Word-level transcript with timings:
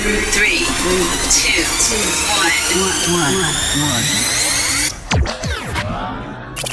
Three, 0.00 0.60
two, 0.60 1.62
one, 3.12 3.36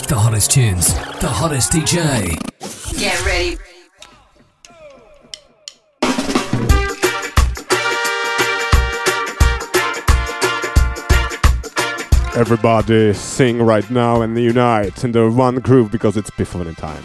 The 0.07 0.15
hottest 0.15 0.51
tunes, 0.51 0.93
the 1.19 1.27
hottest 1.27 1.73
DJ. 1.73 2.39
Get 2.97 3.25
ready. 3.25 3.57
Everybody 12.37 13.13
sing 13.13 13.61
right 13.61 13.91
now 13.91 14.21
and 14.21 14.39
unite 14.39 15.03
in 15.03 15.11
the 15.11 15.29
one 15.29 15.55
groove 15.55 15.91
because 15.91 16.15
it's 16.15 16.29
before 16.29 16.63
time. 16.75 17.03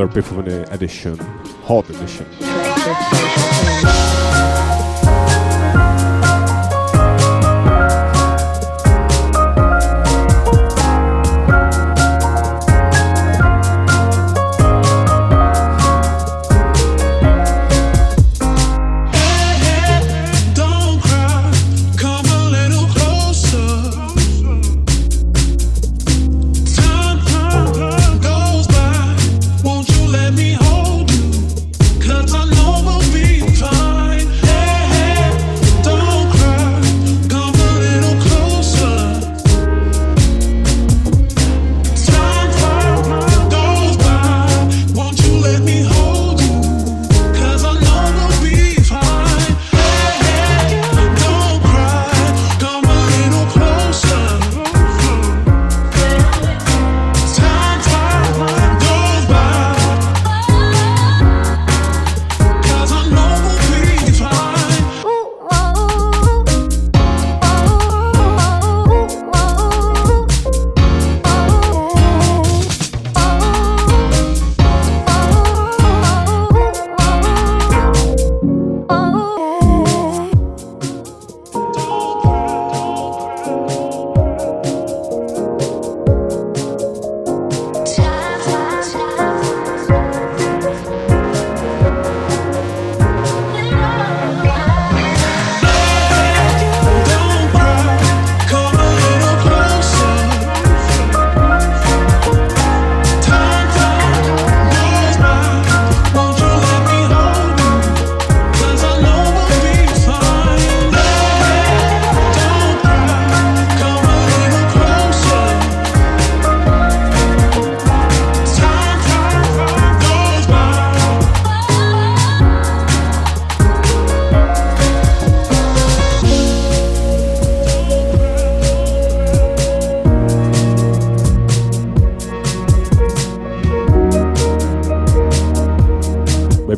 Another 0.00 0.18
Epiphany 0.18 0.62
edition, 0.72 1.18
hot 1.64 1.88
edition. 1.90 2.49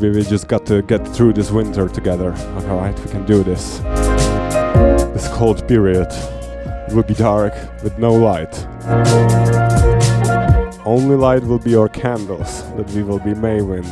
Maybe 0.02 0.16
we 0.16 0.24
just 0.24 0.48
got 0.48 0.66
to 0.66 0.82
get 0.82 1.06
through 1.06 1.34
this 1.34 1.52
winter 1.52 1.88
together. 1.88 2.32
Alright, 2.66 2.98
we 2.98 3.08
can 3.08 3.24
do 3.24 3.44
this. 3.44 3.78
This 5.14 5.28
cold 5.28 5.68
period 5.68 6.08
it 6.10 6.92
will 6.92 7.04
be 7.04 7.14
dark 7.14 7.54
with 7.84 7.96
no 7.98 8.12
light. 8.12 8.66
Only 10.84 11.14
light 11.14 11.44
will 11.44 11.60
be 11.60 11.76
our 11.76 11.88
candles 11.88 12.64
that 12.74 12.90
we 12.90 13.04
will 13.04 13.20
be 13.20 13.32
maving 13.34 13.84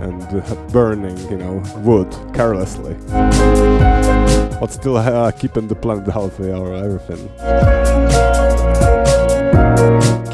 and 0.00 0.22
uh, 0.22 0.54
burning, 0.72 1.18
you 1.28 1.36
know, 1.36 1.62
wood 1.80 2.10
carelessly. 2.32 2.96
But 4.58 4.68
still 4.68 4.96
uh, 4.96 5.30
keeping 5.32 5.68
the 5.68 5.74
planet 5.74 6.08
healthy 6.08 6.50
or 6.50 6.72
everything. 6.72 7.28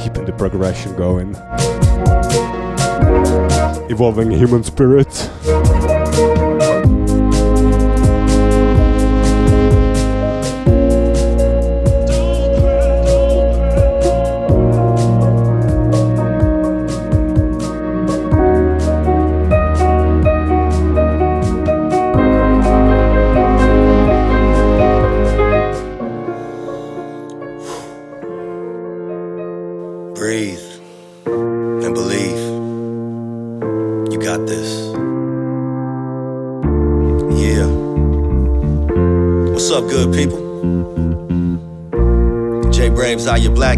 Keeping 0.01 0.27
the 0.27 0.35
progression 0.39 0.95
going. 0.95 1.35
Evolving 3.91 4.31
human 4.31 4.65
spirit. 4.65 5.31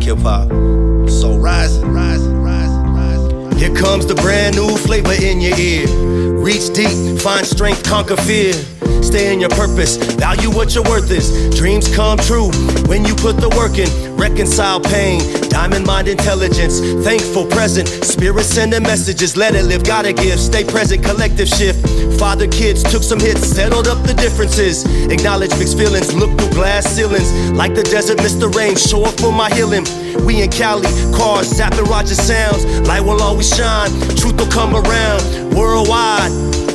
Hip 0.07 0.19
hop. 0.19 0.49
So 1.11 1.37
rising, 1.37 1.93
rising, 1.93 2.41
rising, 2.41 2.95
rising. 2.95 3.59
Here 3.59 3.75
comes 3.75 4.07
the 4.07 4.15
brand 4.15 4.55
new 4.55 4.77
flavor 4.77 5.13
in 5.13 5.41
your 5.41 5.59
ear. 5.59 5.89
Reach 6.39 6.73
deep, 6.73 7.21
find 7.21 7.45
strength, 7.45 7.83
conquer 7.83 8.17
fear. 8.17 8.55
Stay 9.07 9.33
in 9.33 9.39
your 9.39 9.51
purpose, 9.51 9.97
value 10.19 10.51
what 10.51 10.75
your 10.75 10.83
worth 10.83 11.09
is. 11.13 11.31
Dreams 11.57 11.87
come 11.95 12.19
true 12.19 12.51
when 12.91 13.05
you 13.05 13.15
put 13.15 13.37
the 13.37 13.49
work 13.51 13.79
in. 13.79 13.89
Reconcile 14.17 14.81
pain, 14.81 15.21
diamond 15.49 15.87
mind 15.87 16.09
intelligence. 16.09 16.81
Thankful, 17.05 17.47
present, 17.47 17.87
spirit 17.87 18.43
sending 18.43 18.83
messages. 18.83 19.37
Let 19.37 19.55
it 19.55 19.65
live, 19.65 19.85
gotta 19.85 20.13
give. 20.13 20.41
Stay 20.41 20.65
present, 20.65 21.05
collective 21.05 21.47
shift. 21.47 21.79
Father 22.19 22.49
kids 22.49 22.83
took 22.83 23.05
some 23.05 23.21
hits, 23.21 23.47
settled 23.47 23.87
up 23.87 24.03
the 24.05 24.15
differences. 24.15 24.85
Acknowledge 25.07 25.51
mixed 25.59 25.79
feelings, 25.79 26.13
look 26.13 26.37
through 26.37 26.51
glass 26.51 26.85
ceilings. 26.87 27.31
Like 27.53 27.75
the 27.77 27.85
desert, 27.85 28.19
Mr. 28.19 28.53
Rain, 28.55 28.75
show 28.75 29.05
up 29.05 29.15
for 29.21 29.31
my 29.31 29.55
healing. 29.55 29.85
We 30.27 30.43
in 30.43 30.51
Cali, 30.51 30.89
cars 31.15 31.47
Zapp 31.47 31.75
and 31.75 31.87
Roger 31.89 32.17
sounds. 32.17 32.65
Light 32.89 33.03
will 33.03 33.23
always 33.23 33.55
shine, 33.55 33.91
truth 34.17 34.37
will 34.41 34.51
come 34.51 34.75
around. 34.75 35.55
Worldwide, 35.55 36.33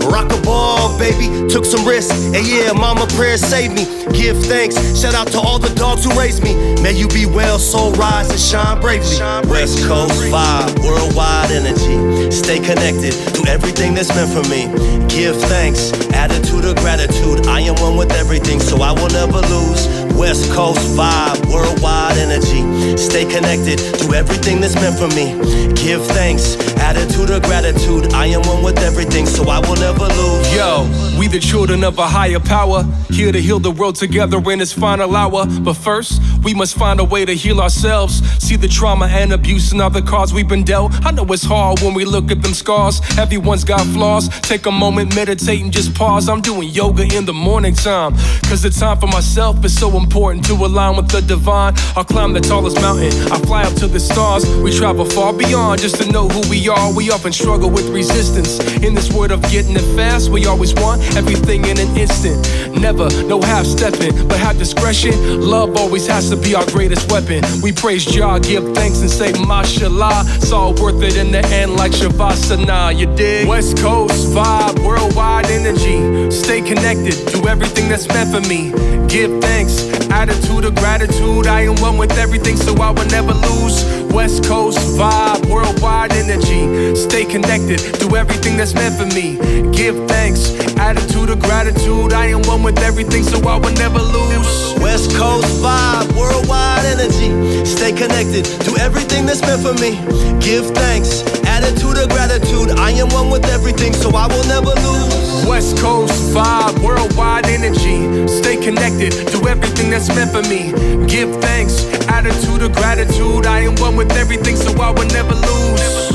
rock 0.09 0.31
a 0.31 0.41
ball, 0.41 0.97
baby. 0.97 1.27
Took 1.49 1.65
some 1.65 1.85
risks, 1.87 2.13
and 2.25 2.45
yeah, 2.47 2.71
mama 2.71 3.07
prayers 3.15 3.41
saved 3.41 3.75
me. 3.75 3.85
Give 4.13 4.37
thanks, 4.45 4.75
shout 4.99 5.13
out 5.13 5.27
to 5.27 5.39
all 5.39 5.59
the 5.59 5.73
dogs 5.75 6.05
who 6.05 6.17
raised 6.17 6.43
me. 6.43 6.53
May 6.81 6.93
you 6.93 7.07
be 7.07 7.25
well, 7.25 7.59
soul 7.59 7.91
rise 7.93 8.29
and 8.29 8.39
shine 8.39 8.79
bravely. 8.79 9.19
West 9.49 9.83
Coast 9.87 10.13
vibe, 10.31 10.79
worldwide 10.83 11.51
energy. 11.51 12.31
Stay 12.31 12.59
connected, 12.59 13.13
do 13.33 13.45
everything 13.47 13.93
that's 13.93 14.09
meant 14.09 14.31
for 14.31 14.47
me. 14.49 14.67
Give 15.07 15.35
thanks, 15.35 15.91
attitude 16.13 16.65
of 16.65 16.75
gratitude. 16.77 17.47
I 17.47 17.61
am 17.61 17.75
one 17.81 17.97
with 17.97 18.11
everything, 18.11 18.59
so 18.59 18.81
I 18.81 18.91
will 18.91 19.09
never 19.09 19.41
lose. 19.47 19.87
West 20.15 20.51
Coast 20.51 20.79
vibe, 20.95 21.51
worldwide 21.51 22.17
energy. 22.17 22.61
Stay 22.95 23.25
connected, 23.25 23.77
do 23.97 24.13
everything 24.13 24.61
that's 24.61 24.75
meant 24.75 24.97
for 24.97 25.07
me. 25.15 25.33
Give 25.73 26.05
thanks, 26.13 26.55
attitude 26.77 27.31
of 27.31 27.41
gratitude. 27.43 28.13
I 28.13 28.27
am 28.27 28.41
one 28.43 28.63
with 28.63 28.77
everything, 28.79 29.25
so 29.25 29.49
I 29.49 29.59
will 29.59 29.75
never 29.75 29.90
lose. 29.97 30.55
Yo, 30.55 30.87
we 31.17 31.27
the 31.27 31.39
children 31.39 31.83
of 31.83 31.97
a 31.97 32.07
higher 32.07 32.39
power, 32.39 32.83
here 33.09 33.31
to 33.31 33.39
heal 33.39 33.59
the 33.59 33.71
world 33.71 33.95
together 33.95 34.37
in 34.51 34.59
its 34.59 34.73
final 34.73 35.15
hour. 35.15 35.45
But 35.61 35.75
first, 35.75 36.21
we 36.43 36.53
must 36.53 36.75
find 36.75 36.99
a 36.99 37.03
way 37.03 37.25
to 37.25 37.33
heal 37.33 37.61
ourselves. 37.61 38.21
See 38.39 38.55
the 38.55 38.67
trauma 38.67 39.05
and 39.07 39.31
abuse 39.31 39.71
and 39.71 39.81
other 39.81 40.01
cards 40.01 40.33
we've 40.33 40.47
been 40.47 40.63
dealt. 40.63 40.93
I 41.05 41.11
know 41.11 41.25
it's 41.29 41.43
hard 41.43 41.79
when 41.81 41.93
we 41.93 42.05
look 42.05 42.31
at 42.31 42.41
them 42.41 42.53
scars. 42.53 43.01
Everyone's 43.17 43.63
got 43.63 43.85
flaws. 43.87 44.27
Take 44.41 44.65
a 44.65 44.71
moment, 44.71 45.15
meditate, 45.15 45.61
and 45.61 45.71
just 45.71 45.93
pause. 45.95 46.27
I'm 46.27 46.41
doing 46.41 46.69
yoga 46.69 47.03
in 47.15 47.25
the 47.25 47.33
morning 47.33 47.73
time. 47.73 48.13
Cause 48.49 48.61
the 48.61 48.69
time 48.69 48.99
for 48.99 49.07
myself 49.07 49.63
is 49.63 49.77
so 49.77 49.97
important 49.97 50.45
to 50.45 50.53
align 50.53 50.97
with 50.97 51.09
the 51.09 51.21
divine. 51.21 51.73
I'll 51.95 52.03
climb 52.03 52.33
the 52.33 52.41
tallest 52.41 52.81
mountain. 52.81 53.11
I 53.31 53.39
fly 53.39 53.63
up 53.63 53.73
to 53.75 53.87
the 53.87 53.99
stars. 53.99 54.47
We 54.57 54.75
travel 54.75 55.05
far 55.05 55.33
beyond 55.33 55.81
just 55.81 56.01
to 56.01 56.11
know 56.11 56.27
who 56.27 56.49
we 56.49 56.67
are. 56.67 56.93
We 56.93 57.09
often 57.09 57.31
struggle 57.31 57.69
with 57.69 57.87
resistance. 57.89 58.59
In 58.83 58.93
this 58.93 59.11
world 59.13 59.31
of 59.31 59.41
getting 59.43 59.77
fast, 59.95 60.29
we 60.29 60.45
always 60.45 60.73
want 60.73 61.01
everything 61.15 61.65
in 61.65 61.77
an 61.79 61.97
instant. 61.97 62.39
Never, 62.79 63.09
no 63.25 63.41
half 63.41 63.65
stepping, 63.65 64.27
but 64.27 64.37
have 64.37 64.57
discretion. 64.57 65.41
Love 65.41 65.77
always 65.77 66.07
has 66.07 66.29
to 66.29 66.35
be 66.35 66.55
our 66.55 66.65
greatest 66.67 67.11
weapon. 67.11 67.43
We 67.61 67.71
praise 67.71 68.05
Jah, 68.05 68.39
give 68.39 68.73
thanks 68.73 69.01
and 69.01 69.09
say 69.09 69.31
mashallah. 69.33 70.23
It's 70.35 70.51
all 70.51 70.73
worth 70.73 71.01
it 71.03 71.17
in 71.17 71.31
the 71.31 71.45
end, 71.47 71.75
like 71.75 71.91
Shavasana. 71.91 72.97
You 72.97 73.07
dig? 73.15 73.47
West 73.47 73.77
Coast 73.77 74.27
vibe, 74.33 74.83
worldwide 74.85 75.47
energy. 75.47 76.31
Stay 76.31 76.61
connected, 76.61 77.15
do 77.31 77.47
everything 77.47 77.89
that's 77.89 78.07
meant 78.07 78.31
for 78.31 78.41
me. 78.47 78.71
Give 79.07 79.41
thanks, 79.41 79.83
attitude 80.09 80.65
of 80.65 80.75
gratitude. 80.75 81.47
I 81.47 81.61
am 81.61 81.75
one 81.81 81.97
with 81.97 82.17
everything, 82.17 82.55
so 82.55 82.73
I 82.75 82.91
will 82.91 83.07
never 83.07 83.33
lose. 83.33 83.83
West 84.11 84.45
Coast 84.45 84.79
vibe, 84.97 85.49
worldwide 85.49 86.13
energy. 86.13 86.95
Stay 86.95 87.25
connected, 87.25 87.79
do 87.99 88.15
everything 88.15 88.57
that's 88.57 88.73
meant 88.73 88.95
for 88.95 89.05
me. 89.13 89.70
Give 89.71 89.95
thanks, 90.07 90.51
attitude 90.77 91.29
of 91.29 91.39
gratitude. 91.39 92.13
I 92.13 92.27
am 92.27 92.41
one 92.43 92.63
with 92.63 92.79
everything, 92.79 93.23
so 93.23 93.37
I 93.47 93.57
will 93.57 93.73
never 93.73 93.99
lose. 93.99 94.73
West 94.79 95.15
Coast 95.15 95.47
vibe, 95.61 96.15
worldwide 96.15 96.85
energy. 96.85 97.65
Stay 97.65 97.91
connected, 97.91 98.45
do 98.65 98.75
everything 98.77 99.25
that's 99.25 99.41
meant 99.41 99.61
for 99.61 99.73
me. 99.73 99.91
Give 100.39 100.65
thanks, 100.71 101.23
attitude 101.45 101.97
of 101.97 102.09
gratitude. 102.09 102.71
I 102.77 102.91
am 102.91 103.09
one 103.09 103.29
with 103.29 103.45
everything, 103.45 103.93
so 103.93 104.09
I 104.15 104.27
will 104.27 104.45
never 104.47 104.73
lose. 104.81 105.45
West 105.47 105.77
Coast 105.77 106.13
vibe, 106.33 106.79
worldwide 106.83 107.45
energy. 107.47 108.27
Stay 108.27 108.57
connected, 108.57 109.11
do 109.31 109.47
everything 109.47 109.89
that's 109.89 110.09
meant 110.09 110.31
for 110.31 110.43
me. 110.43 110.71
Give 111.07 111.29
thanks, 111.41 111.85
attitude 112.07 112.61
of 112.61 112.73
gratitude. 112.73 113.45
I 113.45 113.61
am 113.61 113.75
one 113.75 113.95
with 113.95 114.11
everything, 114.13 114.55
so 114.55 114.71
I 114.81 114.91
will 114.91 115.07
never 115.07 115.33
lose. 115.33 116.11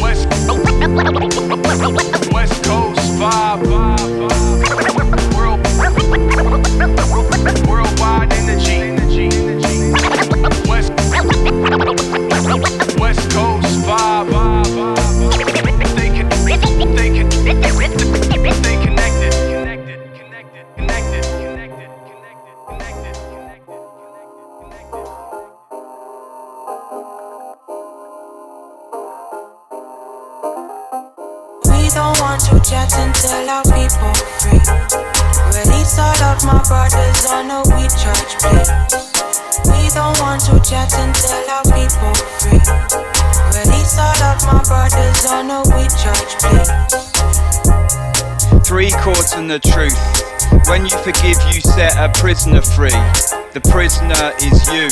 West, 0.00 0.26
West 0.26 1.41
Three 48.72 48.90
chords 49.04 49.34
and 49.34 49.50
the 49.50 49.58
truth. 49.58 50.00
When 50.66 50.86
you 50.86 50.96
forgive, 51.04 51.36
you 51.52 51.60
set 51.60 51.92
a 52.00 52.08
prisoner 52.18 52.62
free. 52.62 52.96
The 53.52 53.60
prisoner 53.68 54.32
is 54.40 54.56
you. 54.72 54.88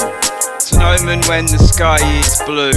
It's 0.61 0.73
an 0.73 0.83
omen 0.83 1.25
when 1.25 1.47
the 1.47 1.57
sky 1.57 1.97
is 2.21 2.37
blue. 2.45 2.77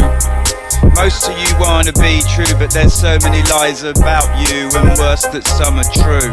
Most 0.95 1.27
of 1.27 1.35
you 1.35 1.51
wanna 1.59 1.91
be 1.99 2.23
true, 2.31 2.47
but 2.55 2.71
there's 2.71 2.93
so 2.93 3.17
many 3.19 3.43
lies 3.51 3.83
about 3.83 4.31
you, 4.47 4.71
and 4.79 4.97
worse 4.97 5.27
that 5.27 5.43
some 5.43 5.75
are 5.75 5.91
true. 5.91 6.31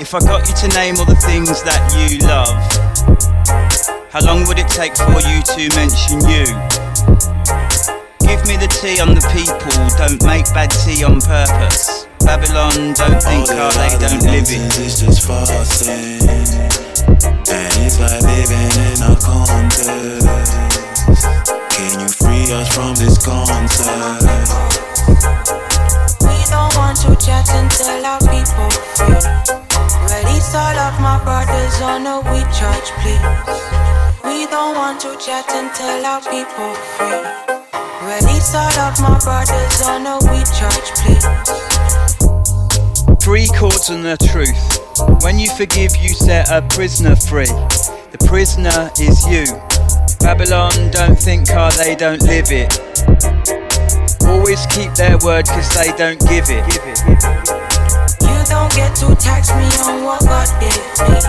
If 0.00 0.14
I 0.14 0.20
got 0.20 0.48
you 0.48 0.54
to 0.64 0.68
name 0.68 0.96
all 0.96 1.04
the 1.04 1.20
things 1.28 1.62
that 1.64 1.84
you 2.00 2.24
love, 2.24 2.56
how 4.08 4.24
long 4.24 4.48
would 4.48 4.58
it 4.58 4.68
take 4.68 4.96
for 4.96 5.20
you 5.28 5.44
to 5.44 5.68
mention 5.76 6.24
you? 6.24 7.37
Give 8.28 8.38
give 8.38 8.46
me 8.46 8.56
the 8.60 8.68
tea 8.68 9.00
on 9.00 9.14
the 9.16 9.24
people, 9.32 9.72
don't 9.96 10.20
make 10.28 10.44
bad 10.52 10.68
tea 10.68 11.02
on 11.02 11.16
purpose. 11.16 12.06
Babylon, 12.20 12.92
don't 12.92 13.16
oh, 13.16 13.24
think 13.24 13.48
how 13.48 13.72
they 13.72 13.96
don't 13.96 14.20
live 14.20 14.44
it. 14.52 14.68
It's 14.84 15.00
just 15.00 15.24
farcing. 15.24 16.20
And 17.48 17.72
it's 17.80 17.96
like 17.96 18.20
living 18.28 18.68
in 18.84 19.00
a 19.00 19.16
contest. 19.16 20.28
Can 21.72 22.00
you 22.04 22.08
free 22.08 22.52
us 22.52 22.68
from 22.68 22.92
this 23.00 23.16
concept? 23.16 24.52
We 26.20 26.36
don't 26.52 26.76
want 26.76 27.00
to 27.08 27.16
chat 27.16 27.48
until 27.56 28.04
our 28.04 28.20
people 28.28 28.68
free. 28.92 29.24
Release 30.04 30.52
all 30.52 30.76
of 30.76 31.00
my 31.00 31.16
brothers 31.24 31.80
on 31.80 32.04
a 32.04 32.20
we 32.28 32.44
charge, 32.52 32.92
please. 33.00 33.24
We 34.20 34.44
don't 34.52 34.76
want 34.76 35.00
to 35.00 35.16
chat 35.16 35.48
until 35.48 36.04
our 36.04 36.20
people 36.20 36.74
free. 36.76 37.47
My 38.08 39.18
brothers 39.22 39.82
on 39.82 40.06
a 40.06 40.16
we 40.32 40.42
charge, 40.56 40.90
please. 40.96 41.24
Three 43.22 43.46
chords 43.48 43.90
and 43.90 44.02
the 44.02 44.16
truth. 44.32 45.22
When 45.22 45.38
you 45.38 45.50
forgive, 45.50 45.94
you 45.94 46.08
set 46.08 46.50
a 46.50 46.62
prisoner 46.74 47.14
free. 47.14 47.44
The 47.44 48.26
prisoner 48.26 48.90
is 48.98 49.26
you. 49.28 49.44
Babylon, 50.20 50.90
don't 50.90 51.18
think 51.18 51.48
how 51.50 51.70
they 51.70 51.94
don't 51.94 52.22
live 52.22 52.46
it. 52.50 52.80
Always 54.22 54.64
keep 54.66 54.94
their 54.94 55.18
word 55.18 55.46
cause 55.46 55.68
they 55.74 55.92
don't 55.98 56.18
give 56.20 56.46
it. 56.48 57.57
You 58.28 58.38
don't 58.48 58.72
get 58.74 58.94
to 58.96 59.14
tax 59.16 59.50
me 59.56 59.68
on 59.88 60.04
what 60.04 60.20
God 60.20 60.48
did 60.60 60.80
me. 61.08 61.20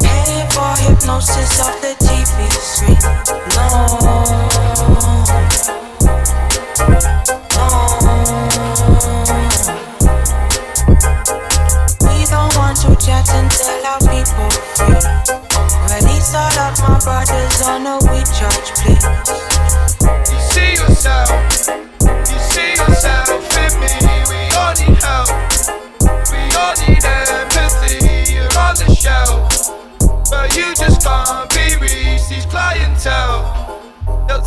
Paying 0.00 0.48
for 0.50 0.72
hypnosis 0.82 1.60
off 1.60 1.80
the 1.80 1.94
TV 2.04 2.50
screen. 2.58 2.98
No. 3.54 3.68
We 12.04 12.16
don't 12.26 12.52
want 12.56 12.76
to 12.82 12.90
chat 13.04 13.28
until 13.34 13.86
our 13.86 14.00
people 14.00 14.68
of 16.68 16.80
my 16.80 16.98
brothers 17.00 17.62
on 17.62 17.86
a 17.86 17.96
we 18.10 18.20
charge, 18.36 18.68
please. 18.80 19.04
You 20.30 20.40
see 20.52 20.72
yourself, 20.74 21.30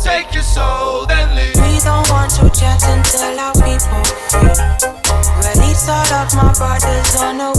take 0.02 0.34
your 0.34 0.42
soul, 0.42 1.06
then 1.06 1.34
leave. 1.36 1.54
We 1.56 1.78
don't 1.80 2.08
want 2.10 2.30
to 2.32 2.50
chat 2.50 2.82
until 2.88 3.38
our 3.38 3.54
people 3.54 4.04
free. 4.28 4.58
Release 5.46 5.88
all 5.88 6.12
of 6.12 6.34
my 6.34 6.52
brothers 6.58 7.16
on 7.16 7.40
a 7.40 7.52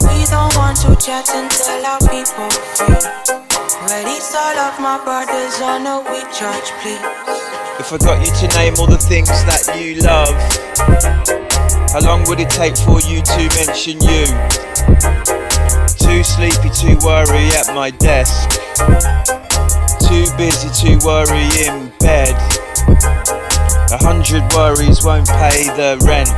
we 0.00 0.24
don't 0.26 0.56
want 0.56 0.76
to 0.78 0.96
chat 0.96 1.28
until 1.34 1.86
our 1.86 2.00
people 2.00 2.50
free. 2.50 3.47
Release 3.88 4.34
all 4.34 4.58
of 4.58 4.78
my 4.80 5.02
brothers 5.02 5.62
on 5.62 5.86
a 5.86 6.00
we 6.10 6.20
charge, 6.30 6.68
please. 6.82 7.00
If 7.80 7.90
I 7.90 7.96
got 7.96 8.20
you 8.20 8.30
to 8.36 8.54
name 8.58 8.74
all 8.78 8.86
the 8.86 8.98
things 8.98 9.30
that 9.48 9.64
you 9.80 9.96
love, 10.02 10.36
how 11.92 12.00
long 12.04 12.28
would 12.28 12.38
it 12.38 12.50
take 12.50 12.76
for 12.76 13.00
you 13.00 13.22
to 13.22 13.42
mention 13.56 13.96
you? 14.04 14.28
Too 15.96 16.22
sleepy 16.22 16.68
to 16.84 17.00
worry 17.00 17.48
at 17.56 17.72
my 17.74 17.88
desk. 17.88 18.60
Too 20.04 20.28
busy 20.36 20.68
to 20.84 21.00
worry 21.02 21.48
in 21.64 21.90
bed. 21.98 22.36
A 23.88 23.98
hundred 24.04 24.44
worries 24.52 25.02
won't 25.02 25.26
pay 25.28 25.64
the 25.80 25.96
rent. 26.04 26.28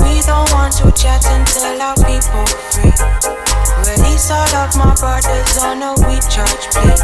We 0.00 0.22
don't 0.24 0.50
want 0.50 0.72
to 0.80 0.90
chat 0.96 1.26
until 1.28 1.82
our 1.82 1.94
people 1.96 2.46
free. 2.72 3.43
Release 3.86 4.30
all 4.30 4.54
of 4.56 4.74
my 4.78 4.94
brothers 4.94 5.58
on 5.58 5.82
a 5.82 5.92
we 6.08 6.18
charge, 6.32 6.64
please. 6.72 7.02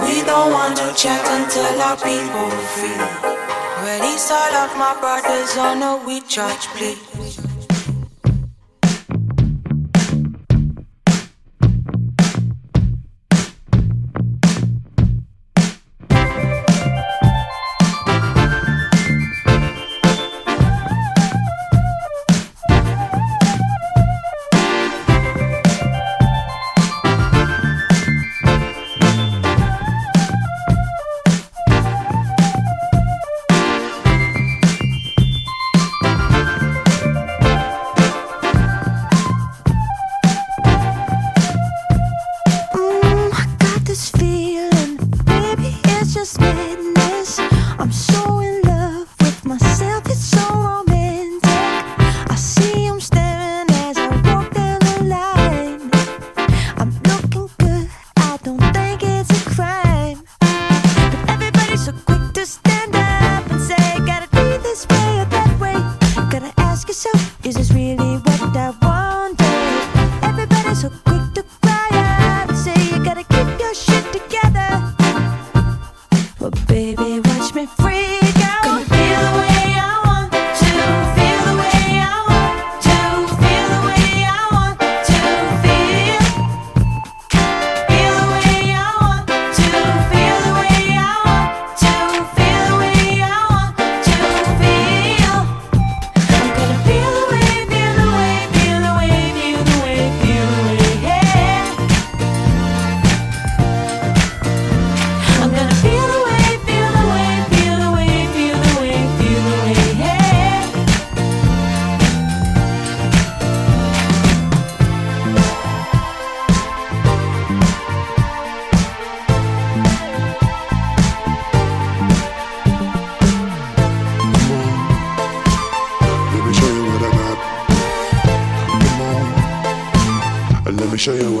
We 0.00 0.24
don't 0.24 0.50
want 0.50 0.78
to 0.78 0.94
check 0.96 1.20
until 1.26 1.82
our 1.82 1.96
people 1.96 2.48
free. 2.72 2.96
Release 3.84 4.30
all 4.30 4.54
of 4.64 4.74
my 4.78 4.96
brothers 4.98 5.58
on 5.58 5.82
a 5.82 6.02
we 6.06 6.22
charge, 6.22 6.66
please. 6.68 7.43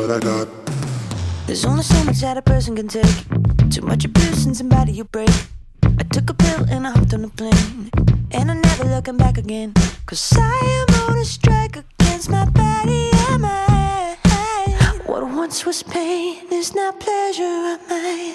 What 0.06 0.16
I 0.16 0.20
got. 0.20 0.48
There's 1.46 1.64
only 1.64 1.82
so 1.82 2.04
much 2.04 2.20
that 2.20 2.36
a 2.36 2.42
person 2.42 2.76
can 2.76 2.88
take. 2.88 3.16
Too 3.70 3.80
much 3.82 4.04
abuse 4.04 4.44
and 4.44 4.54
somebody 4.54 4.92
you 4.92 5.04
break. 5.04 5.30
I 5.82 6.02
took 6.12 6.28
a 6.28 6.34
pill 6.34 6.66
and 6.68 6.86
I 6.86 6.90
hopped 6.90 7.14
on 7.14 7.24
a 7.24 7.28
plane. 7.28 7.90
And 8.32 8.50
I'm 8.50 8.60
never 8.60 8.84
looking 8.84 9.16
back 9.16 9.38
again. 9.38 9.72
Cause 10.04 10.34
I 10.36 10.58
am 10.78 11.10
on 11.10 11.18
a 11.18 11.24
strike 11.24 11.76
against 11.76 12.28
my 12.28 12.44
body 12.50 13.10
and 13.28 13.42
mind. 13.42 14.18
What 15.06 15.22
once 15.22 15.64
was 15.64 15.82
pain 15.82 16.52
is 16.52 16.74
now 16.74 16.92
pleasure 16.92 17.74
of 17.74 17.80
mine. 17.88 18.34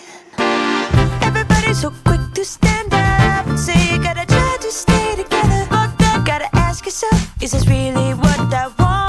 Everybody's 1.22 1.82
so 1.82 1.92
quick 2.04 2.22
to 2.34 2.46
stand 2.46 2.94
up 2.94 3.46
and 3.48 3.60
say 3.60 3.78
you 3.92 4.02
gotta 4.02 4.26
try 4.26 4.58
to 4.60 4.72
stay 4.72 5.16
together. 5.16 5.68
Gotta 6.26 6.50
ask 6.56 6.86
yourself, 6.86 7.20
is 7.44 7.52
this 7.52 7.68
really 7.68 8.14
what 8.14 8.54
I 8.54 8.68
wanted? 8.80 9.09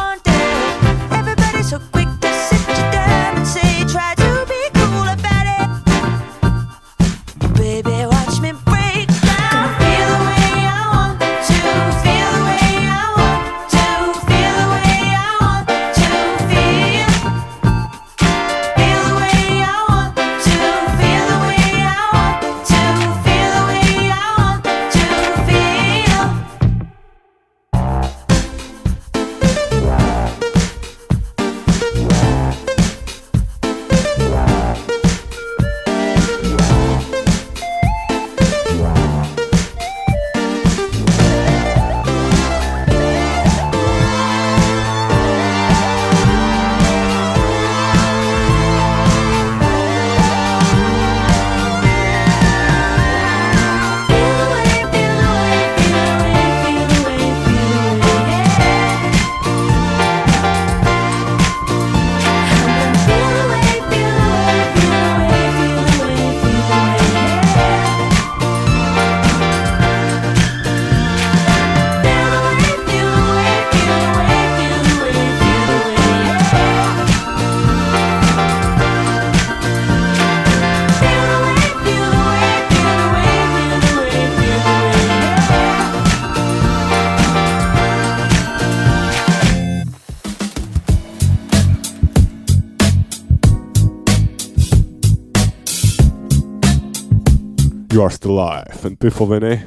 You 98.01 98.07
Are 98.07 98.11
Still 98.11 98.31
Alive. 98.31 98.85
En 98.87 98.97
Piffle 98.97 99.27
Vinny. 99.27 99.61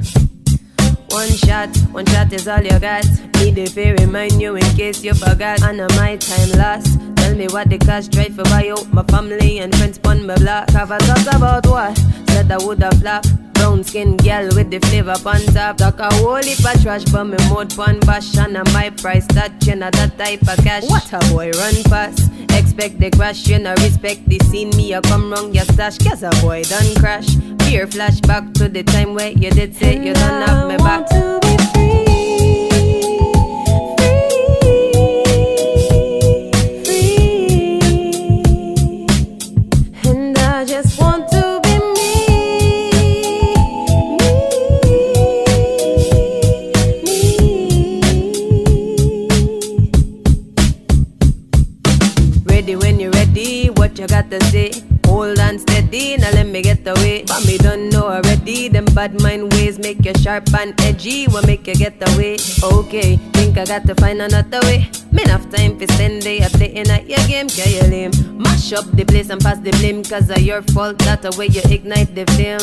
One 1.09 1.29
shot, 1.45 1.69
one 1.91 2.03
shot 2.07 2.33
is 2.33 2.47
all 2.47 2.63
you 2.63 2.79
got. 2.79 3.05
Need 3.37 3.59
if 3.59 3.77
I 3.77 3.91
remind 4.03 4.41
you 4.41 4.55
in 4.55 4.63
case 4.75 5.03
you 5.03 5.13
forgot. 5.13 5.61
I 5.61 5.71
know 5.71 5.85
my 5.97 6.17
time 6.17 6.49
lost. 6.57 6.97
Tell 7.17 7.35
me 7.35 7.45
what 7.49 7.69
the 7.69 7.77
cost 7.77 8.11
drive 8.11 8.35
for 8.35 8.41
buy 8.45 8.69
out 8.69 8.91
my 8.91 9.03
family 9.03 9.59
and 9.59 9.71
friends 9.75 9.99
pon 9.99 10.25
my 10.25 10.35
block. 10.37 10.71
Have 10.71 10.89
a 10.89 10.97
thought 10.97 11.35
about 11.35 11.67
what? 11.67 12.22
Said 12.33 12.51
I 12.51 12.57
woulda 12.57 12.89
flop. 12.97 13.23
Brown 13.53 13.83
skin 13.83 14.17
girl 14.17 14.49
with 14.55 14.71
the 14.71 14.79
flavor 14.79 15.15
on 15.23 15.41
top. 15.53 15.77
Talk 15.77 15.99
a 15.99 16.11
whole 16.15 16.41
heap 16.41 16.65
of 16.65 16.81
trash, 16.81 17.03
but 17.05 17.25
me 17.25 17.37
mode 17.47 17.69
pon 17.75 17.99
bash. 17.99 18.35
And 18.37 18.57
a 18.57 18.63
my 18.71 18.89
price 18.89 19.27
that 19.27 19.51
you 19.67 19.75
know 19.75 19.91
that 19.91 20.17
type 20.17 20.41
of 20.41 20.57
cash. 20.65 20.83
What 20.89 21.13
a 21.13 21.19
boy 21.31 21.51
run 21.51 21.75
fast. 21.83 22.31
Expect 22.57 22.99
the 22.99 23.11
crash, 23.11 23.47
you 23.47 23.59
know 23.59 23.75
respect 23.75 24.27
the 24.27 24.39
scene. 24.49 24.71
Me 24.71 24.93
a 24.93 25.01
come 25.01 25.31
wrong 25.31 25.53
your 25.53 25.65
stash, 25.65 25.99
cause 25.99 26.23
a 26.23 26.31
boy 26.41 26.63
done 26.63 26.95
crash. 26.95 27.35
Fear 27.65 27.85
flashback 27.85 28.51
to 28.55 28.67
the 28.67 28.81
time 28.81 29.13
where 29.13 29.29
you 29.29 29.51
did 29.51 29.75
say 29.75 29.97
you 30.03 30.13
don't 30.13 30.47
have 30.47 30.67
me 30.67 30.77
back. 30.77 31.05
And 31.13 32.32
Hold 55.23 55.39
on 55.39 55.57
steady, 55.57 56.17
now 56.17 56.31
let 56.31 56.47
me 56.47 56.62
get 56.62 56.86
away. 56.86 57.23
But 57.23 57.45
me 57.45 57.57
don't 57.57 57.88
know 57.88 58.07
already, 58.07 58.67
them 58.67 58.83
bad 58.93 59.21
mind 59.21 59.53
ways 59.53 59.79
make 59.79 60.03
you 60.03 60.13
sharp 60.15 60.53
and 60.53 60.77
edgy, 60.81 61.27
what 61.27 61.47
make 61.47 61.65
you 61.65 61.75
get 61.75 61.95
away? 62.09 62.36
Okay, 62.62 63.15
think 63.31 63.57
I 63.57 63.63
got 63.63 63.88
to 63.88 63.95
find 63.95 64.21
another 64.21 64.59
way. 64.63 64.91
Me 65.13 65.23
enough 65.23 65.49
time 65.49 65.79
for 65.79 65.88
spend 65.93 66.23
day 66.23 66.39
a 66.39 66.49
playing 66.49 66.89
at 66.89 67.07
your 67.07 67.25
game, 67.25 67.47
can 67.47 67.71
you 67.71 67.89
lame? 67.89 68.12
Mash 68.38 68.73
up 68.73 68.83
the 68.91 69.05
place 69.05 69.29
and 69.29 69.39
pass 69.41 69.59
the 69.59 69.71
blame, 69.79 70.03
cause 70.03 70.29
of 70.29 70.39
your 70.39 70.62
fault, 70.73 70.97
that 71.07 71.21
the 71.21 71.33
way 71.38 71.47
you 71.47 71.62
ignite 71.71 72.13
the 72.13 72.25
flame. 72.36 72.59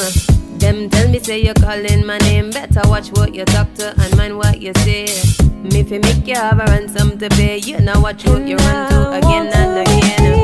Them 0.58 0.90
tell 0.90 1.08
me 1.08 1.18
say 1.18 1.40
you're 1.40 1.54
calling 1.54 2.04
my 2.04 2.18
name, 2.18 2.50
better 2.50 2.82
watch 2.90 3.08
what 3.12 3.34
you 3.34 3.46
talk 3.46 3.72
to 3.76 3.98
and 3.98 4.16
mind 4.18 4.36
what 4.36 4.60
you 4.60 4.74
say. 4.84 5.06
Me 5.64 5.82
fi 5.82 5.96
make 5.96 6.26
you 6.26 6.34
have 6.34 6.60
a 6.60 6.66
ransom 6.66 7.18
to 7.20 7.30
pay, 7.30 7.56
you 7.56 7.80
know 7.80 7.98
watch 8.00 8.26
what 8.26 8.46
you 8.46 8.56
run 8.56 8.90
to 8.90 9.12
again 9.12 9.46
and 9.48 9.88
again. 9.88 10.39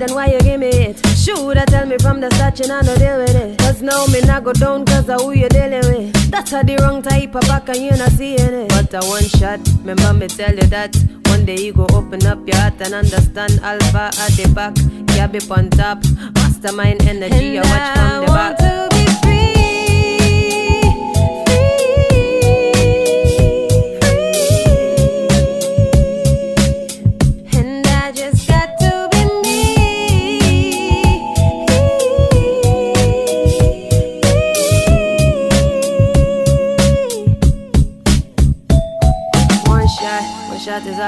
Then 0.00 0.14
why 0.14 0.26
you 0.26 0.40
give 0.40 0.58
me 0.58 0.68
it? 0.68 1.06
Shoulda 1.16 1.66
tell 1.66 1.86
me 1.86 1.98
from 1.98 2.20
the 2.20 2.30
start, 2.34 2.58
you 2.58 2.66
not 2.66 2.84
no 2.86 2.96
deal 2.96 3.18
with 3.18 3.34
it. 3.34 3.58
Cause 3.58 3.82
now 3.82 4.06
me 4.06 4.20
not 4.22 4.44
go 4.44 4.52
down 4.52 4.84
cause 4.86 5.08
of 5.08 5.20
who 5.20 5.32
you 5.32 5.48
dealing 5.48 5.80
with. 5.80 6.30
That's 6.30 6.52
a 6.52 6.62
the 6.64 6.76
wrong 6.76 7.02
type 7.02 7.34
of 7.34 7.42
back 7.42 7.68
and 7.68 7.78
you 7.78 7.90
not 7.90 8.12
seeing 8.12 8.40
it. 8.40 8.68
But 8.70 8.94
a 8.94 9.06
one 9.06 9.24
shot, 9.24 9.60
remember 9.84 10.12
me 10.14 10.28
tell 10.28 10.54
you 10.54 10.66
that. 10.68 10.96
One 11.26 11.44
day 11.44 11.60
you 11.60 11.72
go 11.72 11.86
open 11.92 12.26
up 12.26 12.46
your 12.46 12.56
heart 12.56 12.80
and 12.80 12.94
understand 12.94 13.60
Alpha 13.62 14.10
at 14.18 14.32
the 14.32 14.50
back, 14.54 14.74
Gabby 15.06 15.40
on 15.50 15.70
top. 15.70 16.02
Mastermind 16.34 17.02
energy, 17.06 17.58
I 17.58 17.62
watch 17.62 17.98
from 17.98 18.20
the 18.20 18.26
back. 18.26 18.89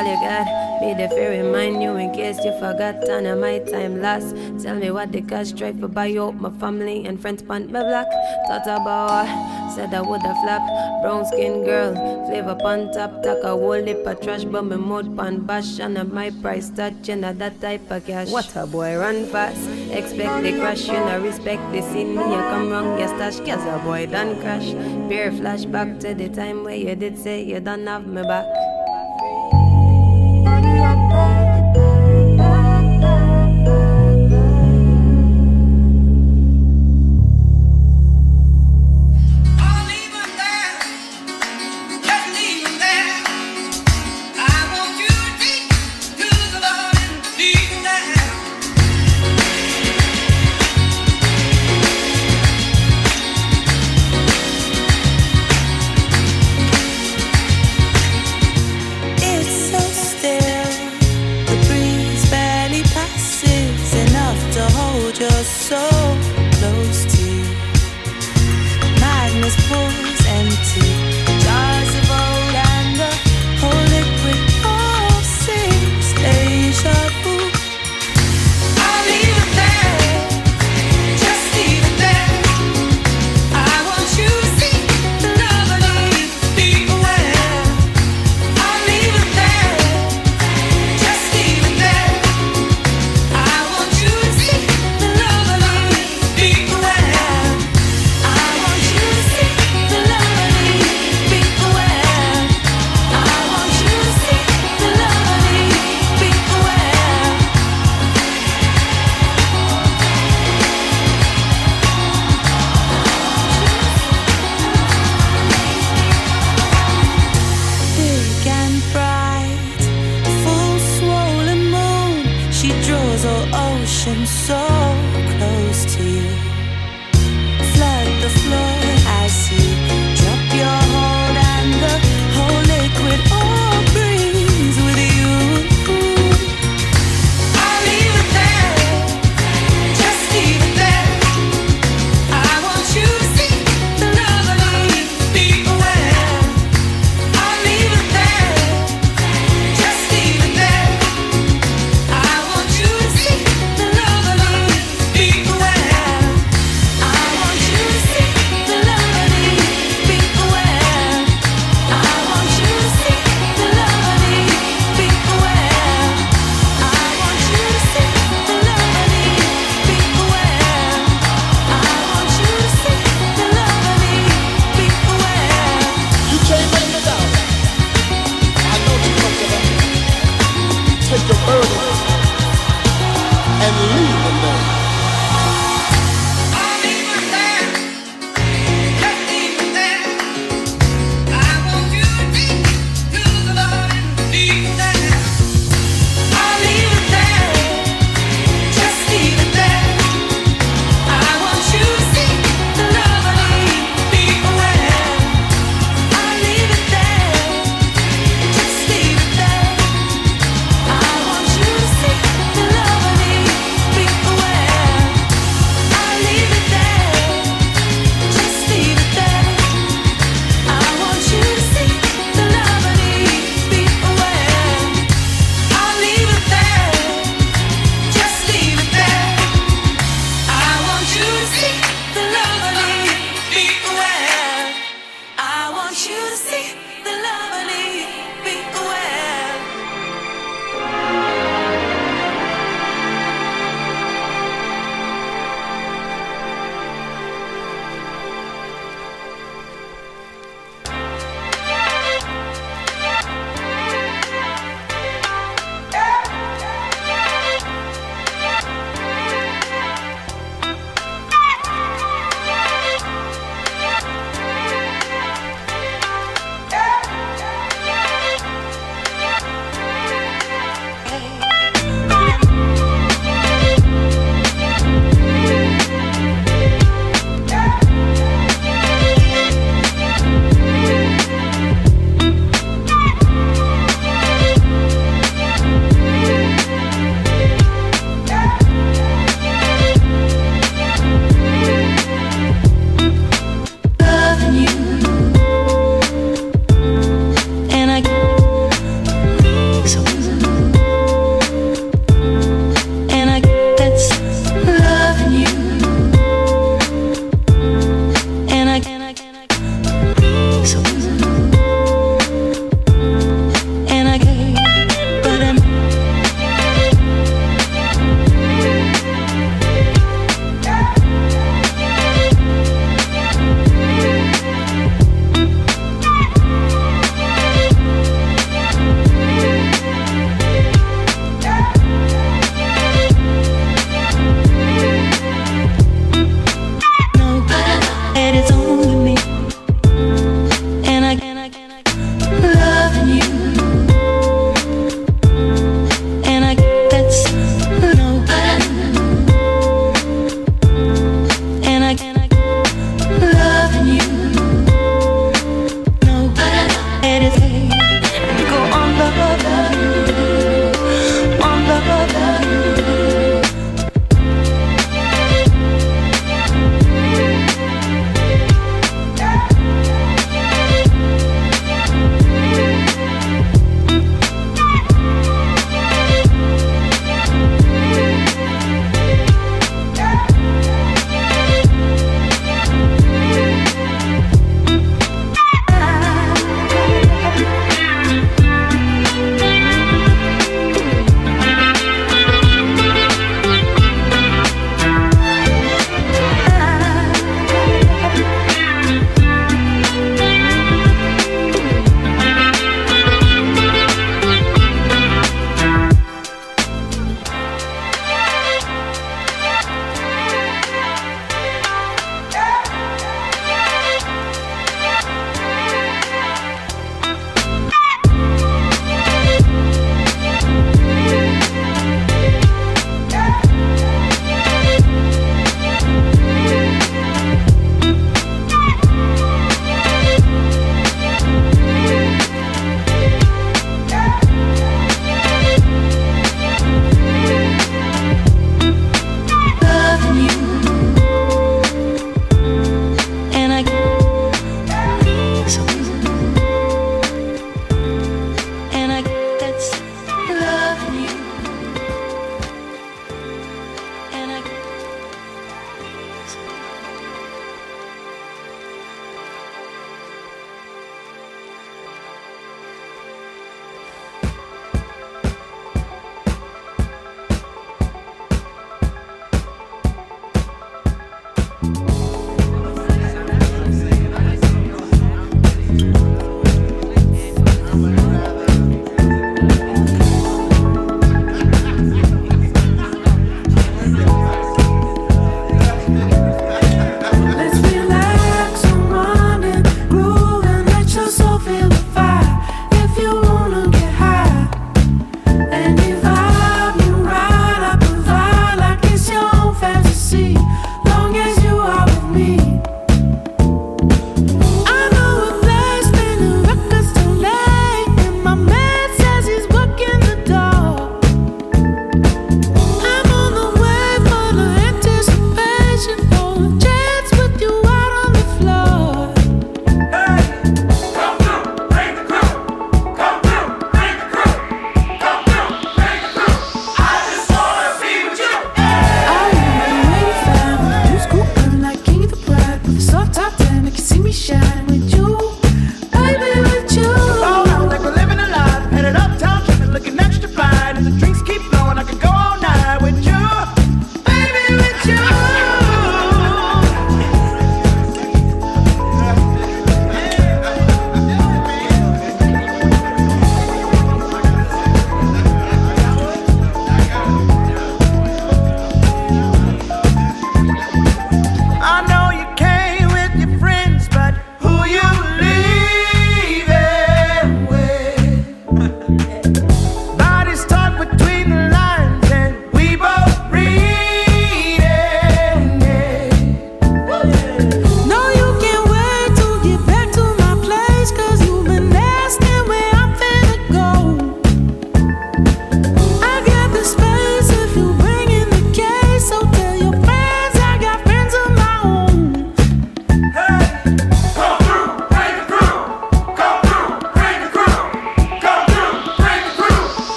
All 0.00 0.10
you 0.10 0.20
got. 0.20 0.80
Be 0.80 0.94
the 0.94 1.08
fear 1.10 1.30
remind 1.30 1.82
you 1.82 1.96
in 1.96 2.12
case 2.12 2.38
you 2.44 2.52
forgot. 2.58 3.06
And 3.08 3.40
my 3.40 3.58
time 3.58 4.00
lost. 4.00 4.34
Tell 4.62 4.76
me 4.76 4.90
what 4.90 5.12
the 5.12 5.22
cost 5.22 5.56
drive 5.56 5.78
for 5.80 5.88
buy 5.88 6.16
out 6.16 6.40
my 6.40 6.50
family 6.58 7.06
and 7.06 7.20
friends 7.20 7.42
pant 7.42 7.70
my 7.70 7.82
black. 7.82 8.08
Thought 8.48 8.66
about? 8.66 9.28
Said 9.74 9.92
I 9.92 10.00
woulda 10.00 10.34
flop. 10.42 10.62
Brown 11.02 11.24
skin 11.26 11.64
girl, 11.64 11.94
flavor 12.26 12.56
pan 12.56 12.92
top. 12.92 13.22
Talk 13.22 13.44
a 13.44 13.50
whole 13.50 13.84
heap 13.84 14.06
of 14.06 14.20
trash, 14.20 14.44
but 14.44 14.64
me 14.64 14.76
mouth 14.76 15.14
pan 15.16 15.40
bash. 15.44 15.78
And 15.78 15.98
I 15.98 16.02
my 16.02 16.30
price 16.42 16.70
touch, 16.70 17.08
you 17.08 17.16
know 17.16 17.32
that 17.34 17.60
type 17.60 17.90
of 17.90 18.06
cash. 18.06 18.30
What 18.30 18.54
a 18.56 18.66
boy 18.66 18.96
run 18.96 19.26
fast. 19.26 19.60
Expect 19.90 20.42
the 20.42 20.58
crash, 20.58 20.86
you 20.86 20.94
know 20.94 21.20
respect 21.20 21.62
the 21.72 21.82
scene. 21.82 22.16
Me 22.16 22.22
you 22.22 22.40
come 22.52 22.70
wrong, 22.70 22.98
your 22.98 23.08
stash, 23.08 23.38
cause 23.40 23.64
a 23.64 23.78
boy 23.84 24.06
done 24.06 24.40
crash. 24.40 24.72
Pure 25.08 25.32
flashback 25.40 26.00
to 26.00 26.14
the 26.14 26.28
time 26.30 26.64
where 26.64 26.74
you 26.74 26.96
did 26.96 27.18
say 27.18 27.42
you 27.42 27.60
don't 27.60 27.86
have 27.86 28.06
me 28.06 28.22
back. 28.22 28.46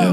Hit 0.00 0.08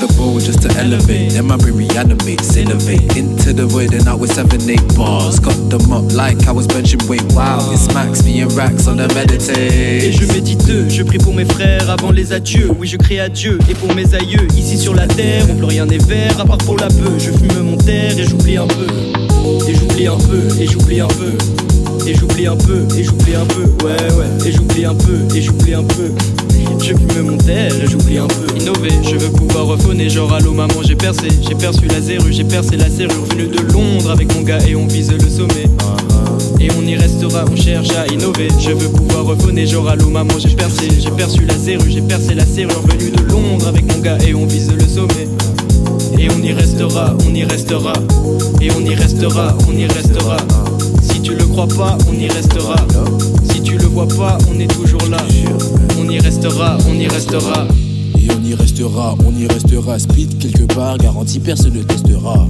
the 0.00 0.14
ball 0.18 0.38
just 0.38 0.60
to 0.62 0.68
elevate. 0.78 1.32
Then 1.32 1.46
my 1.46 1.56
brain 1.56 1.76
reanimates, 1.78 2.56
innovate 2.56 3.16
into 3.16 3.54
the 3.54 3.64
void 3.64 3.94
and 3.94 4.06
out 4.06 4.20
with 4.20 4.34
seven 4.34 4.68
eight 4.68 4.84
bars. 4.94 5.40
Got 5.40 5.56
them 5.70 5.90
up 5.92 6.12
like 6.12 6.46
I 6.46 6.52
was 6.52 6.66
benching 6.66 7.08
weight. 7.08 7.24
Wow, 7.32 7.72
it's 7.72 7.88
Max 7.94 8.20
being 8.20 8.48
racks 8.54 8.86
on 8.86 8.98
the 8.98 9.08
meditate. 9.14 10.04
Et 10.04 10.12
je 10.12 10.26
médite, 10.26 10.90
je 10.90 11.02
prie 11.02 11.16
pour 11.16 11.32
mes 11.32 11.46
frères 11.46 11.88
avant 11.88 12.10
les 12.10 12.34
adieux. 12.34 12.70
Oui, 12.78 12.86
je 12.86 12.98
crie 12.98 13.18
à 13.18 13.30
Dieu 13.30 13.58
et 13.70 13.74
pour 13.74 13.94
mes 13.94 14.14
aïeux. 14.14 14.46
Ici 14.58 14.76
sur 14.76 14.94
la 14.94 15.06
terre, 15.06 15.46
on 15.50 15.54
peut 15.56 15.64
rien 15.64 15.86
n'est 15.86 15.96
vert 15.96 16.38
à 16.38 16.44
part 16.44 16.58
pour 16.58 16.76
la 16.76 16.88
peu. 16.88 17.18
Je 17.18 17.30
fume 17.30 17.62
mon 17.62 17.78
terre 17.78 18.18
et 18.18 18.24
j'oublie 18.24 18.58
un 18.58 18.66
peu. 18.66 18.86
Et 19.66 19.74
j'oublie 19.74 20.06
un 20.06 20.18
peu, 20.18 20.60
et 20.60 20.66
j'oublie 20.66 21.00
un 21.00 21.08
peu. 21.08 21.32
Et 22.06 22.14
j'oublie 22.14 22.46
un 22.46 22.56
peu, 22.56 22.86
et 22.96 23.04
j'oublie 23.04 23.34
un 23.34 23.44
peu. 23.46 23.86
Ouais, 23.86 24.12
ouais. 24.14 24.48
Et 24.48 24.52
j'oublie 24.52 24.84
un 24.84 24.94
peu, 24.94 25.18
et 25.34 25.42
j'oublie 25.42 25.74
un 25.74 25.84
peu. 25.84 26.10
Je 26.80 26.94
fume 26.94 27.30
mon 27.30 27.36
terre 27.36 27.72
j'oublie 27.86 28.18
un 28.18 28.26
peu. 28.26 28.58
Innover, 28.58 28.90
je 29.02 29.16
veux 29.16 29.30
pouvoir 29.30 29.66
rephoner. 29.66 30.08
Genre, 30.08 30.32
allô 30.32 30.52
maman, 30.52 30.82
j'ai 30.82 30.94
percé. 30.94 31.28
J'ai 31.46 31.54
perçu 31.54 31.86
la 31.86 32.00
zérue, 32.00 32.32
j'ai 32.32 32.44
percé 32.44 32.76
la 32.76 32.88
serrure. 32.88 33.24
Venu 33.30 33.48
de 33.48 33.60
Londres 33.72 34.10
avec 34.10 34.32
mon 34.34 34.42
gars 34.42 34.58
et 34.66 34.74
on 34.74 34.86
vise 34.86 35.12
le 35.12 35.28
sommet. 35.28 35.68
Et 36.60 36.68
on 36.78 36.82
y 36.82 36.96
restera, 36.96 37.44
on 37.50 37.56
cherche 37.56 37.90
à 37.90 38.06
innover. 38.12 38.48
Je 38.58 38.70
veux 38.70 38.88
pouvoir 38.88 39.24
rephoner, 39.26 39.66
genre 39.66 39.88
allô 39.88 40.08
maman, 40.08 40.34
j'ai 40.38 40.54
percé. 40.54 40.88
J'ai 40.98 41.10
perçu 41.10 41.44
la 41.44 41.54
zérue, 41.54 41.90
j'ai 41.90 42.02
percé 42.02 42.34
la 42.34 42.46
serrure. 42.46 42.82
Venu 42.88 43.10
de 43.10 43.22
Londres 43.30 43.66
avec 43.66 43.84
mon 43.92 44.00
gars 44.00 44.18
et 44.26 44.34
on 44.34 44.46
vise 44.46 44.72
le 44.72 44.86
sommet. 44.86 45.28
Et 46.18 46.28
on 46.30 46.42
y 46.42 46.52
restera, 46.52 47.14
on 47.26 47.34
y 47.34 47.44
restera. 47.44 47.92
Et 48.60 48.70
on 48.72 48.80
y 48.84 48.94
restera, 48.94 49.56
on 49.68 49.76
y 49.76 49.86
restera. 49.86 50.36
Si 51.10 51.20
tu 51.20 51.34
le 51.34 51.44
crois 51.46 51.68
pas, 51.68 51.98
on 52.08 52.14
y 52.14 52.28
restera. 52.28 52.76
Si 53.50 53.60
tu 53.62 53.76
le 53.76 53.86
vois 53.86 54.08
pas, 54.08 54.38
on 54.50 54.58
est 54.58 54.66
toujours 54.66 55.08
là. 55.10 55.18
On 55.98 56.08
y 56.08 56.18
restera, 56.18 56.78
on 56.88 56.94
y 56.94 57.08
restera. 57.08 57.66
Et 58.18 58.28
on 58.30 58.42
y 58.44 58.54
restera, 58.54 59.14
on 59.26 59.34
y 59.34 59.46
restera. 59.46 59.98
Speed 59.98 60.38
quelque 60.38 60.72
part, 60.74 60.98
garantie 60.98 61.40
personne 61.40 61.74
ne 61.74 61.82
testera. 61.82 62.46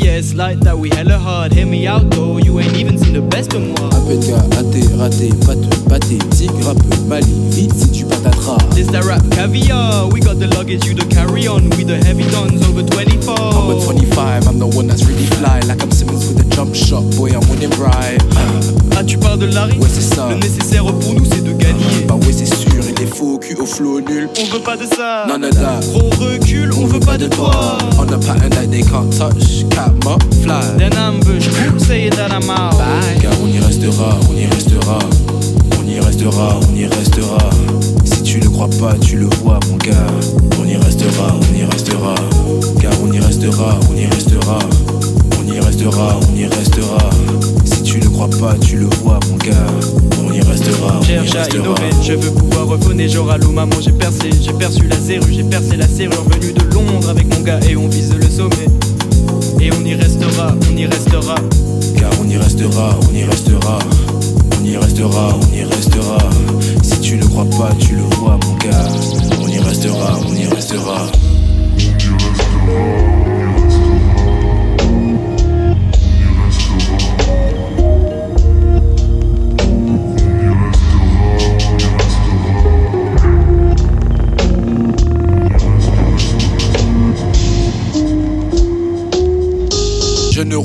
Oh 0.00 0.04
yes, 0.04 0.34
like 0.34 0.60
that 0.60 0.78
we 0.78 0.88
hella 0.90 1.18
hard. 1.18 1.52
Hear 1.52 1.66
me 1.66 1.86
out 1.86 2.10
though, 2.10 2.38
you 2.38 2.58
ain't 2.58 2.76
even 2.76 2.96
seen 2.96 3.12
the 3.12 3.20
best 3.20 3.52
of 3.54 3.62
moi. 3.62 3.90
De 4.08 4.16
gars, 4.16 4.42
raté, 4.56 5.28
pâteux, 5.46 5.68
pâté, 5.88 6.18
tigre, 6.30 6.66
rappeux, 6.66 7.04
Mali, 7.06 7.32
vite 7.50 7.74
si 7.74 7.90
tu 7.90 8.04
patateras. 8.04 8.58
This 8.74 8.86
that 8.88 9.04
rap 9.04 9.22
caviar. 9.30 10.08
We 10.12 10.20
got 10.20 10.38
the 10.38 10.46
luggage, 10.56 10.86
you 10.86 10.94
to 10.94 11.06
carry 11.06 11.46
on. 11.46 11.68
We 11.76 11.84
the 11.84 11.96
heavy 12.04 12.24
dons 12.30 12.66
over 12.68 12.82
24. 12.82 13.34
I'm 13.34 13.70
a 13.70 13.84
25, 13.84 14.48
I'm 14.48 14.58
the 14.58 14.66
one 14.66 14.86
that's 14.86 15.04
really 15.04 15.26
fly. 15.38 15.60
Like 15.66 15.82
I'm 15.82 15.90
Simmons 15.90 16.26
with 16.28 16.40
a 16.40 16.48
jump 16.54 16.74
shot, 16.74 17.04
boy, 17.16 17.30
I'm 17.30 17.46
winning 17.50 17.70
right. 17.78 18.20
Ah, 18.96 19.04
tu 19.04 19.18
parles 19.18 19.38
de 19.38 19.46
Larry? 19.46 19.78
Ouais, 19.78 19.88
c'est 19.88 20.14
ça. 20.14 20.28
Le 20.28 20.36
nécessaire 20.36 20.84
pour 20.84 21.14
nous, 21.14 21.24
c'est 21.24 21.44
de 21.44 21.52
gagner. 21.52 22.06
Bah 22.06 22.14
ouais, 22.14 22.32
c'est 22.32 22.46
sûr, 22.46 22.82
est 23.00 23.06
faux, 23.06 23.38
cul 23.38 23.56
au 23.56 23.66
flow 23.66 24.00
nul. 24.00 24.28
On 24.38 24.54
veut 24.54 24.62
pas 24.62 24.76
de 24.76 24.84
ça. 24.84 25.24
None 25.26 25.44
of 25.44 25.54
that. 25.54 25.80
Gros 25.92 26.10
recul, 26.18 26.70
on 26.76 26.86
veut 26.86 27.00
pas 27.00 27.16
de 27.16 27.26
toi. 27.28 27.78
On 27.98 28.04
a 28.04 28.18
pattern 28.18 28.50
that 28.50 28.70
they 28.70 28.82
can't 28.82 29.10
touch, 29.16 29.64
fly. 30.42 30.60
Then 30.78 30.96
ambush, 30.96 31.48
cool, 31.48 31.80
say 31.80 32.10
that 32.10 32.30
I'm 32.30 32.50
out. 32.50 32.72
Bye. 32.72 33.20
Car 33.20 33.32
on 33.42 33.48
y 33.48 33.58
restera, 33.60 34.18
on 34.28 34.36
y 34.36 34.46
restera. 34.46 34.98
On 35.78 35.88
y 35.88 36.00
restera, 36.00 36.58
on 36.58 36.76
y 36.76 36.86
restera. 36.86 37.50
Si 38.04 38.22
tu 38.22 38.38
le 38.40 38.50
crois 38.50 38.68
pas, 38.80 38.94
tu 39.00 39.16
le 39.16 39.26
vois, 39.42 39.58
mon 39.70 39.76
gars. 39.76 40.06
On 40.60 40.66
y 40.66 40.76
restera, 40.76 41.34
on 41.34 41.56
y 41.56 41.64
restera. 41.64 42.14
Car 42.80 42.92
on 43.02 43.12
y 43.12 43.20
restera, 43.20 43.78
on 43.90 43.96
y 43.96 44.06
restera. 44.06 44.58
On 45.38 45.52
y 45.52 45.60
restera, 45.60 46.18
on 46.28 46.36
y 46.36 46.44
restera. 46.44 47.10
Si 47.64 47.82
tu 47.82 47.98
le 47.98 48.08
crois 48.10 48.30
pas, 48.40 48.54
tu 48.60 48.76
le 48.76 48.86
vois, 49.02 49.18
mon 49.30 49.36
gars. 49.36 50.19
On 50.40 50.46
y 50.46 50.52
restera, 50.52 50.98
on 50.98 51.02
y 51.02 51.06
Cherche 51.06 51.34
à 51.34 51.38
restera. 51.40 51.58
innover, 51.58 51.90
je 52.02 52.12
veux 52.14 52.30
pouvoir 52.30 52.50
genre 53.08 53.30
allô 53.30 53.50
maman 53.50 53.76
j'ai 53.80 53.92
percé, 53.92 54.30
j'ai 54.40 54.52
perçu 54.52 54.86
la 54.86 54.96
zérue, 54.96 55.32
j'ai 55.32 55.42
percé 55.42 55.76
la 55.76 55.86
serrure, 55.86 56.24
venu 56.30 56.52
de 56.52 56.62
Londres 56.74 57.08
avec 57.08 57.26
mon 57.34 57.40
gars 57.40 57.58
et 57.68 57.76
on 57.76 57.88
vise 57.88 58.14
le 58.14 58.28
sommet. 58.28 58.68
Et 59.60 59.70
on 59.72 59.84
y 59.84 59.94
restera, 59.94 60.54
on 60.70 60.76
y 60.76 60.86
restera. 60.86 61.34
Car 61.96 62.10
on 62.22 62.28
y 62.28 62.36
restera, 62.36 62.98
on 63.08 63.14
y 63.14 63.24
restera. 63.24 63.78
On 64.60 64.64
y 64.64 64.76
restera, 64.76 65.36
on 65.36 65.54
y 65.54 65.64
restera. 65.64 66.18
Si 66.82 67.00
tu 67.00 67.16
le 67.16 67.26
crois 67.26 67.44
pas, 67.44 67.74
tu 67.78 67.96
le 67.96 68.02
vois, 68.02 68.38
mon 68.44 68.54
gars. 68.56 68.88
On 69.40 69.48
y 69.48 69.58
restera, 69.58 70.18
on 70.26 70.34
y 70.34 70.46
restera. 70.46 71.06
Je 71.76 72.10
ne 72.10 73.19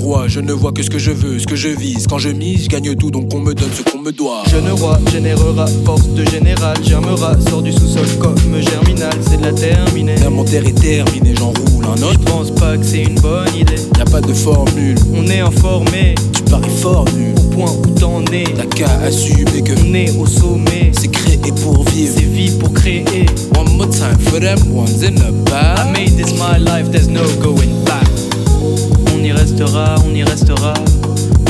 roi, 0.06 0.28
je 0.28 0.40
ne 0.40 0.54
vois 0.54 0.72
que 0.72 0.84
ce 0.84 0.90
que 0.92 1.00
je 1.00 1.10
veux, 1.12 1.40
ce 1.40 1.48
que 1.48 1.56
je 1.56 1.70
vise. 1.70 2.06
Quand 2.08 2.20
je 2.20 2.30
mise, 2.30 2.66
je 2.66 2.70
gagne 2.70 2.96
tout, 2.96 3.10
donc 3.10 3.34
on 3.34 3.40
me 3.40 3.54
donne 3.56 3.72
ce 3.76 3.82
qu'on 3.90 3.98
me 4.00 4.12
doit. 4.12 4.44
Jeune 4.52 4.70
roi 4.72 5.00
générera, 5.12 5.66
force 5.84 6.08
de 6.10 6.24
général, 6.30 6.78
germera, 6.84 7.34
sort 7.50 7.64
du 7.64 7.72
sous-sol 7.72 8.06
comme 8.20 8.36
germinal, 8.62 9.14
c'est 9.28 9.38
de 9.38 9.44
la 9.46 9.52
terminée. 9.52 10.16
L'inventaire 10.18 10.64
est 10.68 10.80
terminé, 10.80 11.34
j'en 11.36 11.48
roule 11.72 11.86
un 11.86 11.96
Je 11.98 12.04
autre. 12.06 12.20
pense 12.26 12.52
pas 12.52 12.78
que 12.78 12.86
c'est 12.86 13.02
une 13.02 13.16
bonne 13.16 13.48
idée. 13.58 13.76
Y 13.98 14.02
a 14.02 14.06
pas 14.06 14.22
de 14.22 14.32
formule, 14.34 14.96
On 15.16 15.26
est 15.28 15.40
informé, 15.40 16.14
tu 16.36 16.44
parais 16.44 16.70
fort 16.70 17.06
nul. 17.18 17.34
au 17.40 17.56
point 17.56 17.72
où 17.72 17.88
t'en 18.00 18.24
es. 18.32 18.44
T'as 18.56 18.66
qu'à 18.66 18.92
assumer 19.08 19.64
que 19.64 19.74
On 19.88 19.94
est 19.96 20.12
au 20.20 20.28
sommet, 20.28 20.92
c'est 20.94 21.08
créé 21.12 21.38
pour 21.64 21.84
vivre. 21.90 22.14
c'est 22.16 22.26
vie 22.26 22.52
pour 22.60 22.72
créer. 22.74 23.26
One 23.58 23.76
more 23.76 23.90
time 23.90 24.20
for 24.20 24.40
them 24.40 24.60
ones 24.72 25.02
in 25.04 25.16
the 25.16 25.30
I 25.30 25.50
back. 25.50 25.92
made 25.94 26.16
this 26.16 26.34
my 26.34 26.60
life, 26.60 26.92
there's 26.92 27.08
no 27.10 27.24
going 27.42 27.84
back. 27.86 28.05
On 29.26 29.30
y 29.30 29.32
restera, 29.32 29.96
on 30.06 30.16
y 30.16 30.24
restera, 30.24 30.74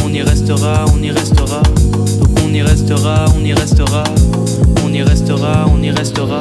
on 0.06 0.16
y 0.16 0.22
restera, 0.22 0.86
on 0.94 1.04
y 1.04 1.12
restera. 1.12 1.62
Donc 1.62 2.40
on 2.42 2.56
y 2.56 2.62
restera, 2.62 3.26
on 3.36 3.46
y 3.46 3.54
restera, 3.54 4.02
on 4.82 4.96
y 4.96 5.04
restera, 5.04 5.66
on 5.66 5.84
y 5.84 5.92
restera. 5.92 6.40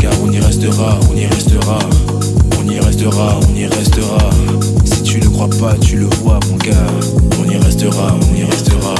Car 0.00 0.12
on 0.22 0.32
y 0.32 0.38
restera, 0.38 1.00
on 1.10 1.18
y 1.18 1.26
restera. 1.26 1.76
On 2.56 2.70
y 2.70 2.78
restera, 2.78 3.40
on 3.40 3.56
y 3.56 3.66
restera. 3.66 4.30
Si 4.84 5.02
tu 5.02 5.18
le 5.18 5.28
crois 5.30 5.50
pas, 5.58 5.74
tu 5.74 5.96
le 5.96 6.06
vois, 6.22 6.38
mon 6.48 6.56
gars. 6.58 6.86
On 7.40 7.50
y 7.50 7.56
restera, 7.56 8.14
on 8.14 8.36
y 8.36 8.44
restera. 8.44 8.94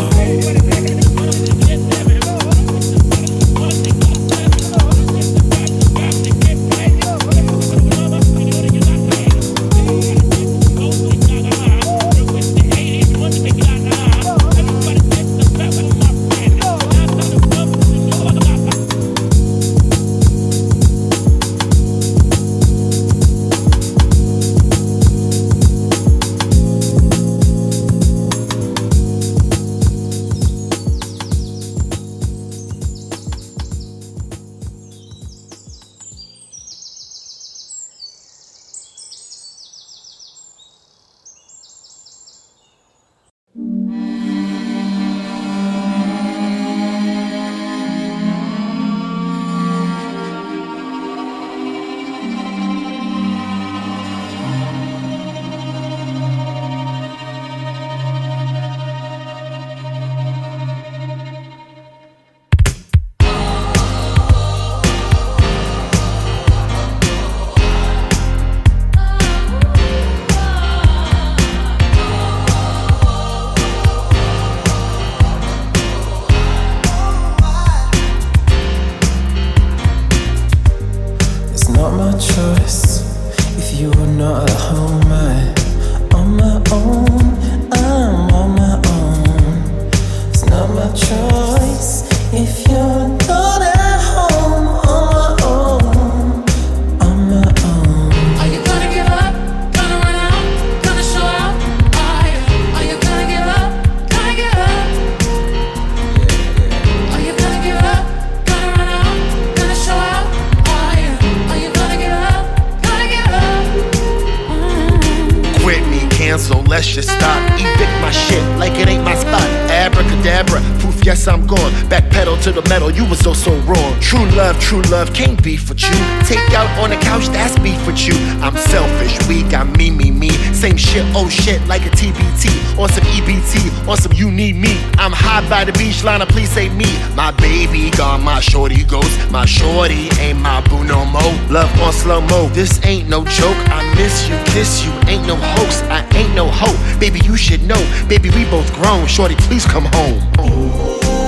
True 124.70 124.82
love 124.82 125.12
can't 125.12 125.42
be 125.42 125.56
for 125.56 125.74
you. 125.74 125.90
Take 126.30 126.38
out 126.54 126.70
on 126.78 126.90
the 126.90 126.96
couch, 127.02 127.26
that's 127.26 127.58
beef 127.58 127.76
for 127.82 127.90
you. 127.90 128.14
I'm 128.40 128.56
selfish, 128.56 129.18
weak, 129.26 129.52
I'm 129.52 129.72
me, 129.72 129.90
me, 129.90 130.12
me. 130.12 130.30
Same 130.54 130.76
shit, 130.76 131.04
oh 131.12 131.28
shit, 131.28 131.60
like 131.66 131.82
a 131.86 131.90
TBT. 131.90 132.78
On 132.78 132.88
some 132.88 133.02
EBT, 133.02 133.88
on 133.88 133.96
some 133.96 134.12
you 134.12 134.30
need 134.30 134.54
me. 134.54 134.80
I'm 134.94 135.10
high 135.10 135.42
by 135.50 135.64
the 135.64 135.72
beach 135.72 136.04
line, 136.04 136.24
please 136.28 136.50
say 136.50 136.68
me. 136.68 136.86
My 137.16 137.32
baby 137.32 137.90
got 137.90 138.20
my 138.20 138.38
shorty 138.38 138.84
ghost. 138.84 139.10
My 139.32 139.44
shorty 139.44 140.08
ain't 140.20 140.38
my 140.38 140.60
boo 140.68 140.84
no 140.84 141.04
more. 141.04 141.34
Love 141.50 141.80
on 141.80 141.92
slow 141.92 142.20
mo, 142.20 142.48
this 142.50 142.78
ain't 142.86 143.08
no 143.08 143.24
joke. 143.24 143.58
I 143.74 143.82
miss 143.96 144.28
you, 144.28 144.36
kiss 144.54 144.84
you, 144.84 144.92
ain't 145.10 145.26
no 145.26 145.34
hoax. 145.34 145.82
I 145.90 146.06
ain't 146.14 146.32
no 146.36 146.46
hope. 146.46 146.78
Baby, 147.00 147.18
you 147.24 147.36
should 147.36 147.64
know. 147.64 147.82
Baby, 148.08 148.30
we 148.30 148.44
both 148.44 148.72
grown. 148.74 149.08
Shorty, 149.08 149.34
please 149.34 149.66
come 149.66 149.86
home. 149.86 151.19